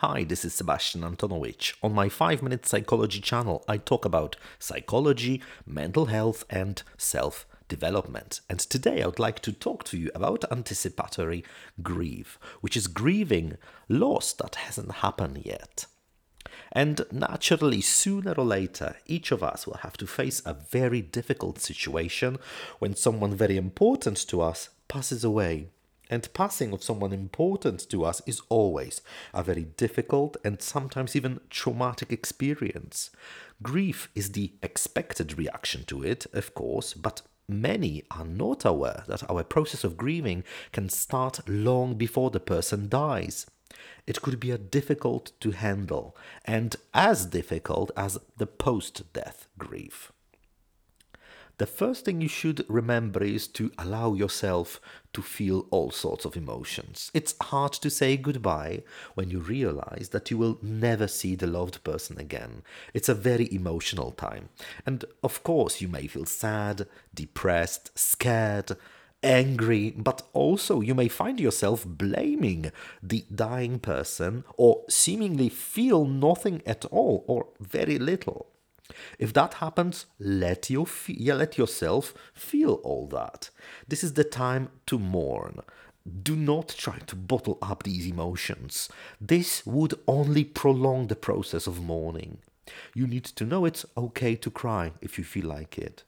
[0.00, 1.72] Hi, this is Sebastian Antonowicz.
[1.82, 8.42] On my 5 Minute Psychology channel, I talk about psychology, mental health, and self development.
[8.50, 11.46] And today I would like to talk to you about anticipatory
[11.82, 13.56] grief, which is grieving
[13.88, 15.86] loss that hasn't happened yet.
[16.72, 21.58] And naturally, sooner or later, each of us will have to face a very difficult
[21.58, 22.38] situation
[22.80, 25.70] when someone very important to us passes away.
[26.08, 29.00] And passing of someone important to us is always
[29.34, 33.10] a very difficult and sometimes even traumatic experience.
[33.62, 39.28] Grief is the expected reaction to it, of course, but many are not aware that
[39.30, 43.46] our process of grieving can start long before the person dies.
[44.06, 50.12] It could be a difficult to handle and as difficult as the post death grief
[51.58, 54.80] the first thing you should remember is to allow yourself
[55.14, 57.10] to feel all sorts of emotions.
[57.14, 58.82] It's hard to say goodbye
[59.14, 62.62] when you realize that you will never see the loved person again.
[62.92, 64.50] It's a very emotional time.
[64.84, 68.76] And of course, you may feel sad, depressed, scared,
[69.22, 72.70] angry, but also you may find yourself blaming
[73.02, 78.46] the dying person or seemingly feel nothing at all or very little.
[79.18, 83.50] If that happens, let, your yeah, let yourself feel all that.
[83.88, 85.60] This is the time to mourn.
[86.22, 88.88] Do not try to bottle up these emotions.
[89.20, 92.38] This would only prolong the process of mourning.
[92.94, 96.04] You need to know it's okay to cry if you feel like it.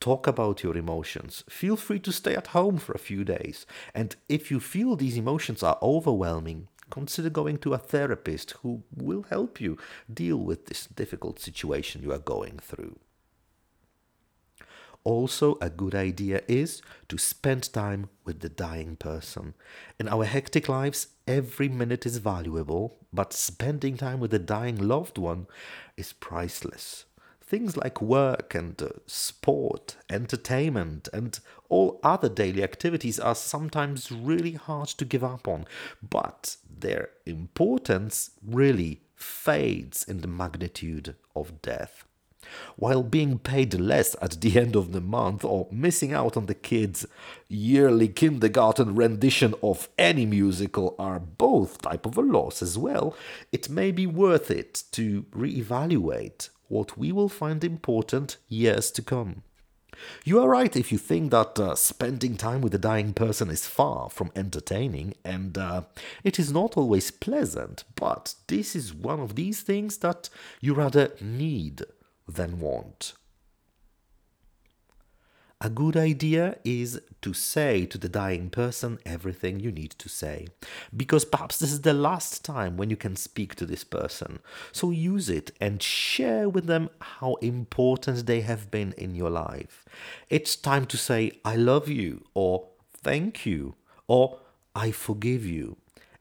[0.00, 1.44] Talk about your emotions.
[1.50, 3.66] Feel free to stay at home for a few days.
[3.94, 9.22] And if you feel these emotions are overwhelming, consider going to a therapist who will
[9.30, 9.78] help you
[10.12, 12.98] deal with this difficult situation you are going through.
[15.02, 19.54] Also, a good idea is to spend time with the dying person.
[19.98, 25.16] In our hectic lives, every minute is valuable, but spending time with a dying loved
[25.16, 25.46] one
[25.96, 27.06] is priceless
[27.50, 34.52] things like work and uh, sport, entertainment, and all other daily activities are sometimes really
[34.52, 35.66] hard to give up on,
[36.00, 42.04] but their importance really fades in the magnitude of death.
[42.76, 46.54] While being paid less at the end of the month or missing out on the
[46.54, 47.04] kids'
[47.48, 53.16] yearly kindergarten rendition of any musical are both type of a loss as well,
[53.50, 59.42] it may be worth it to reevaluate what we will find important years to come.
[60.24, 63.66] You are right if you think that uh, spending time with a dying person is
[63.66, 65.82] far from entertaining, and uh,
[66.24, 71.12] it is not always pleasant, but this is one of these things that you rather
[71.20, 71.82] need
[72.26, 73.12] than want.
[75.62, 80.46] A good idea is to say to the dying person everything you need to say,
[80.96, 84.38] because perhaps this is the last time when you can speak to this person.
[84.72, 89.84] So use it and share with them how important they have been in your life.
[90.30, 93.74] It's time to say, I love you, or thank you,
[94.08, 94.38] or
[94.74, 95.76] I forgive you.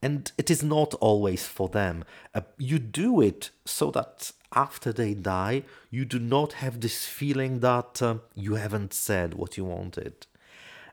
[0.00, 2.04] And it is not always for them.
[2.34, 7.60] Uh, you do it so that after they die, you do not have this feeling
[7.60, 10.26] that uh, you haven't said what you wanted.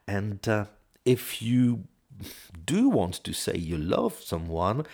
[0.08, 0.66] And uh,
[1.06, 1.86] if you
[2.66, 4.86] do want to say you love someone,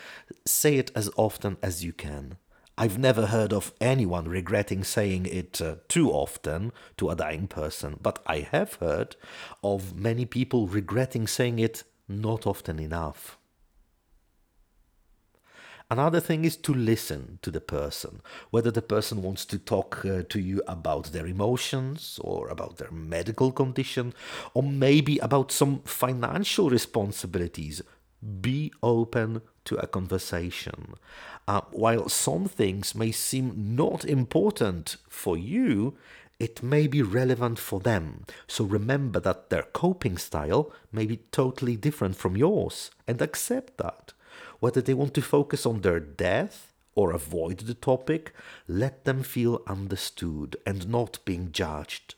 [0.46, 2.38] say it as often as you can.
[2.78, 7.98] I've never heard of anyone regretting saying it uh, too often to a dying person,
[8.00, 9.16] but I have heard
[9.64, 13.40] of many people regretting saying it not often enough.
[15.90, 18.20] Another thing is to listen to the person,
[18.52, 22.92] whether the person wants to talk uh, to you about their emotions or about their
[22.92, 24.14] medical condition
[24.54, 27.82] or maybe about some financial responsibilities.
[28.42, 30.96] Be open to a conversation.
[31.48, 35.96] Uh, while some things may seem not important for you,
[36.38, 38.26] it may be relevant for them.
[38.46, 44.12] So remember that their coping style may be totally different from yours and accept that.
[44.60, 48.34] Whether they want to focus on their death or avoid the topic,
[48.68, 52.16] let them feel understood and not being judged.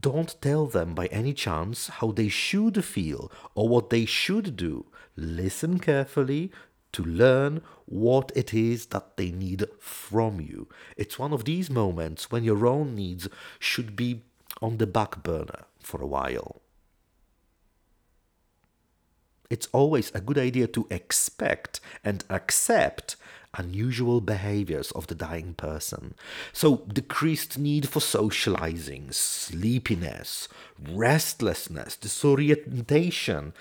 [0.00, 4.86] Don't tell them by any chance how they should feel or what they should do.
[5.16, 6.50] Listen carefully
[6.92, 10.68] to learn what it is that they need from you.
[10.96, 13.28] It's one of these moments when your own needs
[13.58, 14.22] should be
[14.60, 16.60] on the back burner for a while
[19.50, 23.16] it's always a good idea to expect and accept
[23.54, 26.14] unusual behaviors of the dying person.
[26.52, 30.48] So, decreased need for socializing, sleepiness,
[30.78, 33.52] restlessness, disorientation,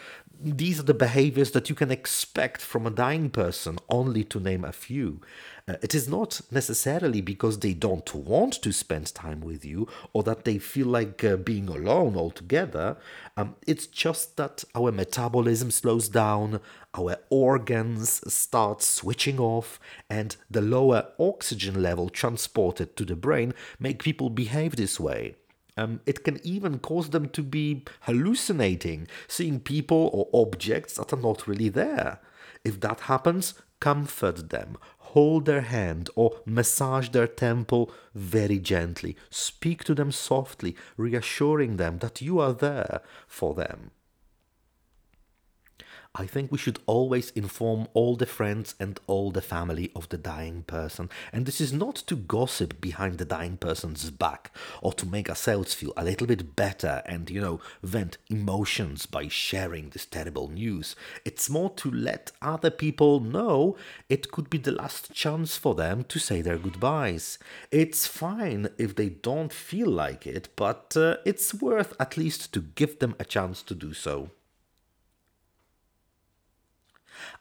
[0.42, 4.64] these are the behaviors that you can expect from a dying person, only to name
[4.64, 5.20] a few.
[5.68, 10.24] Uh, it is not necessarily because they don't want to spend time with you or
[10.24, 12.98] that they feel like uh, being alone altogether.
[13.36, 16.62] Um, it's just that our metabolism slows down,
[16.98, 24.02] our organs start switching off, and the lower oxygen level transported to the brain make
[24.02, 25.36] people behave this way.
[25.80, 31.22] Um, it can even cause them to be hallucinating, seeing people or objects that are
[31.22, 32.20] not really there.
[32.66, 39.16] If that happens, comfort them, hold their hand, or massage their temple very gently.
[39.30, 43.92] Speak to them softly, reassuring them that you are there for them.
[46.20, 50.18] I think we should always inform all the friends and all the family of the
[50.18, 51.10] dying person.
[51.32, 55.74] And this is not to gossip behind the dying person's back or to make ourselves
[55.74, 60.94] feel a little bit better and, you know, vent emotions by sharing this terrible news.
[61.24, 63.78] It's more to let other people know
[64.10, 67.40] it could be the last chance for them to say their goodbyes.
[67.72, 72.60] It's fine if they don't feel like it, but uh, it's worth at least to
[72.60, 74.32] give them a chance to do so.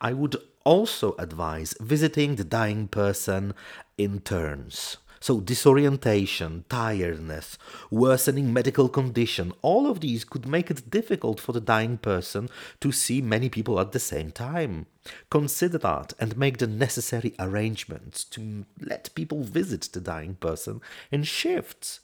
[0.00, 3.54] I would also advise visiting the dying person
[3.96, 4.98] in turns.
[5.20, 7.58] So, disorientation, tiredness,
[7.90, 12.48] worsening medical condition, all of these could make it difficult for the dying person
[12.80, 14.86] to see many people at the same time.
[15.28, 20.80] Consider that and make the necessary arrangements to let people visit the dying person
[21.10, 22.00] in shifts.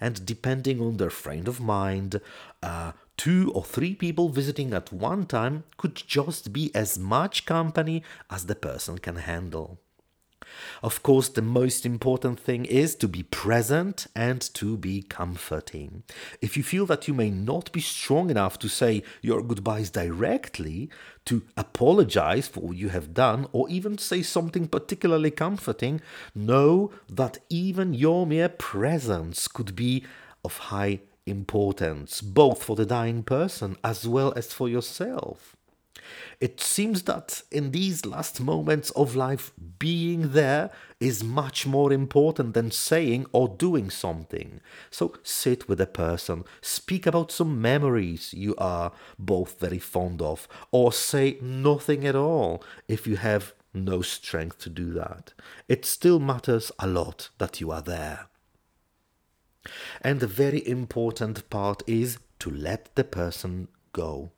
[0.00, 2.20] And depending on their frame of mind,
[2.62, 8.02] uh, two or three people visiting at one time could just be as much company
[8.30, 9.80] as the person can handle.
[10.82, 16.04] Of course, the most important thing is to be present and to be comforting.
[16.40, 20.90] If you feel that you may not be strong enough to say your goodbyes directly,
[21.24, 26.00] to apologize for what you have done, or even say something particularly comforting,
[26.34, 30.04] know that even your mere presence could be
[30.44, 35.56] of high importance, both for the dying person as well as for yourself.
[36.40, 42.54] It seems that in these last moments of life, being there is much more important
[42.54, 44.60] than saying or doing something.
[44.90, 50.48] So sit with a person, speak about some memories you are both very fond of,
[50.70, 55.32] or say nothing at all if you have no strength to do that.
[55.68, 58.26] It still matters a lot that you are there.
[60.00, 64.30] And the very important part is to let the person go.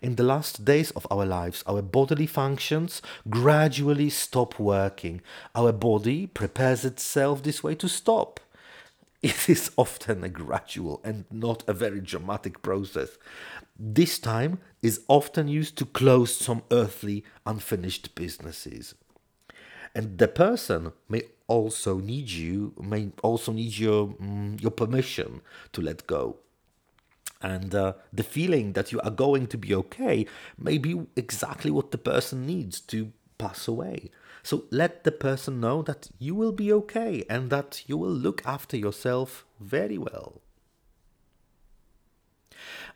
[0.00, 5.22] In the last days of our lives, our bodily functions gradually stop working.
[5.54, 8.40] Our body prepares itself this way to stop.
[9.22, 13.10] It is often a gradual and not a very dramatic process.
[13.78, 18.94] This time is often used to close some earthly unfinished businesses.
[19.94, 25.42] And the person may also need you may also need your mm, your permission
[25.72, 26.38] to let go.
[27.42, 31.90] And uh, the feeling that you are going to be okay may be exactly what
[31.90, 34.10] the person needs to pass away.
[34.44, 38.42] So let the person know that you will be okay and that you will look
[38.46, 40.40] after yourself very well.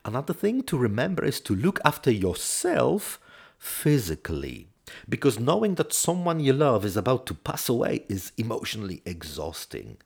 [0.05, 3.21] Another thing to remember is to look after yourself
[3.59, 4.69] physically
[5.09, 9.97] because knowing that someone you love is about to pass away is emotionally exhausting.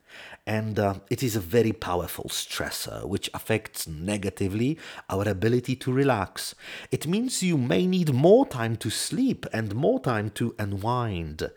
[0.45, 4.77] And uh, it is a very powerful stressor which affects negatively
[5.09, 6.55] our ability to relax.
[6.91, 11.49] It means you may need more time to sleep and more time to unwind.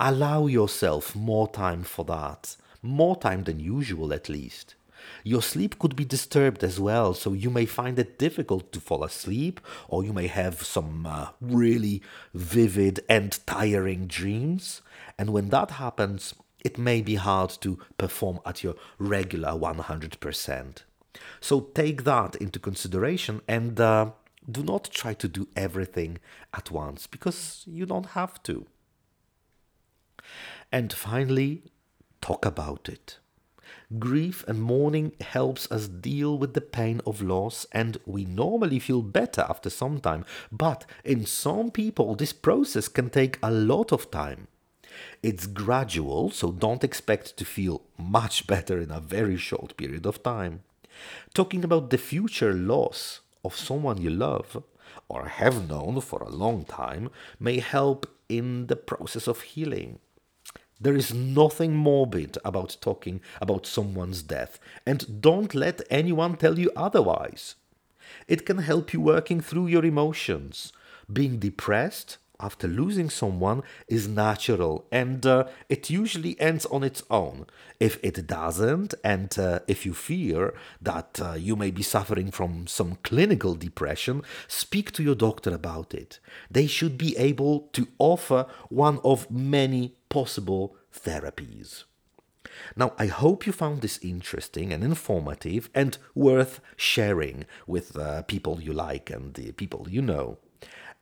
[0.00, 4.74] Allow yourself more time for that, more time than usual at least.
[5.24, 9.04] Your sleep could be disturbed as well, so you may find it difficult to fall
[9.04, 12.02] asleep, or you may have some uh, really
[12.34, 14.82] vivid and tiring dreams.
[15.18, 20.82] And when that happens, it may be hard to perform at your regular 100%.
[21.40, 24.12] So take that into consideration and uh,
[24.50, 26.18] do not try to do everything
[26.54, 28.66] at once because you don't have to.
[30.70, 31.64] And finally,
[32.20, 33.18] talk about it.
[33.98, 39.02] Grief and mourning helps us deal with the pain of loss, and we normally feel
[39.02, 40.24] better after some time.
[40.50, 44.46] But in some people, this process can take a lot of time.
[45.22, 50.22] It's gradual, so don't expect to feel much better in a very short period of
[50.22, 50.62] time.
[51.34, 54.62] Talking about the future loss of someone you love
[55.08, 59.98] or have known for a long time may help in the process of healing.
[60.82, 66.72] There is nothing morbid about talking about someone's death, and don't let anyone tell you
[66.74, 67.54] otherwise.
[68.26, 70.72] It can help you working through your emotions.
[71.12, 77.46] Being depressed after losing someone is natural and uh, it usually ends on its own.
[77.80, 82.66] If it doesn't, and uh, if you fear that uh, you may be suffering from
[82.66, 86.18] some clinical depression, speak to your doctor about it.
[86.50, 91.84] They should be able to offer one of many possible therapies.
[92.76, 98.60] Now, I hope you found this interesting and informative and worth sharing with uh, people
[98.60, 100.38] you like and the people you know.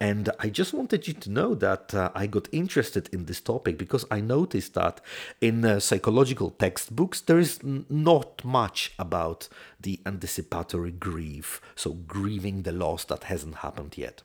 [0.01, 3.77] And I just wanted you to know that uh, I got interested in this topic
[3.77, 5.03] because I noticed that
[5.43, 12.63] in uh, psychological textbooks there is n- not much about the anticipatory grief, so grieving
[12.63, 14.23] the loss that hasn't happened yet.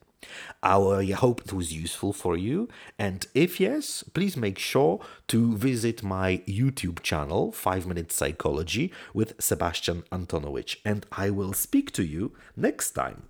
[0.63, 2.67] I hope it was useful for you,
[2.98, 9.39] and if yes, please make sure to visit my YouTube channel, 5 Minute Psychology with
[9.39, 13.27] Sebastian Antonowicz, and I will speak to you next time.